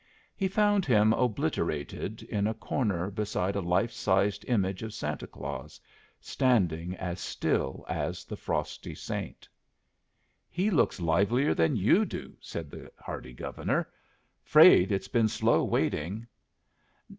He 0.35 0.47
found 0.47 0.83
him 0.83 1.13
obliterated 1.13 2.23
in 2.23 2.47
a 2.47 2.55
corner 2.55 3.11
beside 3.11 3.55
a 3.55 3.61
life 3.61 3.91
sized 3.91 4.43
image 4.45 4.81
of 4.81 4.95
Santa 4.95 5.27
Claus, 5.27 5.79
standing 6.19 6.95
as 6.95 7.19
still 7.19 7.85
as 7.87 8.25
the 8.25 8.35
frosty 8.35 8.95
saint. 8.95 9.47
"He 10.49 10.71
looks 10.71 10.99
livelier 10.99 11.53
than 11.53 11.75
you 11.75 12.05
do," 12.05 12.35
said 12.39 12.71
the 12.71 12.91
hearty 12.97 13.35
Governor. 13.35 13.89
"'Fraid 14.41 14.91
it's 14.91 15.07
been 15.07 15.27
slow 15.27 15.63
waiting." 15.63 16.25